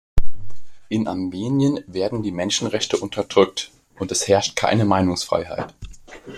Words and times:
In 0.89 1.07
Armenien 1.07 1.83
werden 1.85 2.23
die 2.23 2.31
Menschenrechte 2.31 2.97
unterdrückt, 2.97 3.69
und 3.99 4.11
es 4.11 4.27
herrscht 4.27 4.55
keine 4.55 4.83
Meinungsfreiheit. 4.83 5.75